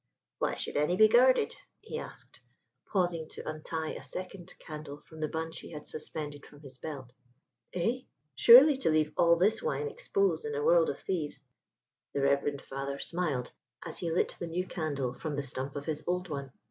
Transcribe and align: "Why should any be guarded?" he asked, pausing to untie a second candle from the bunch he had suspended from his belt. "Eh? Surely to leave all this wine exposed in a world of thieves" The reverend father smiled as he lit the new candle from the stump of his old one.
"Why 0.39 0.55
should 0.55 0.77
any 0.77 0.95
be 0.95 1.07
guarded?" 1.07 1.55
he 1.79 1.99
asked, 1.99 2.41
pausing 2.87 3.29
to 3.33 3.47
untie 3.47 3.91
a 3.91 4.01
second 4.01 4.51
candle 4.57 4.97
from 4.97 5.19
the 5.19 5.27
bunch 5.27 5.59
he 5.59 5.73
had 5.73 5.85
suspended 5.85 6.43
from 6.43 6.61
his 6.61 6.79
belt. 6.79 7.13
"Eh? 7.75 7.99
Surely 8.33 8.77
to 8.77 8.89
leave 8.89 9.13
all 9.15 9.35
this 9.35 9.61
wine 9.61 9.87
exposed 9.89 10.43
in 10.43 10.55
a 10.55 10.63
world 10.63 10.89
of 10.89 10.97
thieves" 10.99 11.45
The 12.13 12.21
reverend 12.23 12.63
father 12.63 12.97
smiled 12.97 13.51
as 13.85 13.99
he 13.99 14.11
lit 14.11 14.35
the 14.39 14.47
new 14.47 14.65
candle 14.65 15.13
from 15.13 15.35
the 15.35 15.43
stump 15.43 15.75
of 15.75 15.85
his 15.85 16.03
old 16.07 16.29
one. 16.29 16.51